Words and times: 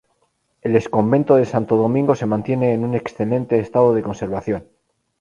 El 0.63 0.75
exconvento 0.75 1.35
de 1.35 1.45
Santo 1.45 1.75
Domingo 1.77 2.15
se 2.15 2.25
mantiene 2.25 2.73
en 2.73 2.83
un 2.83 2.95
excelente 2.95 3.59
estado 3.59 3.93
de 3.93 4.01
conservación. 4.01 4.67